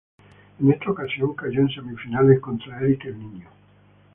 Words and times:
En 0.59 0.71
esta 0.71 0.89
ocasión 0.89 1.35
cayó 1.35 1.59
en 1.61 1.69
semifinales 1.69 2.39
contra 2.39 2.79
Eric 2.81 3.05
El 3.05 3.19
Niño. 3.19 3.47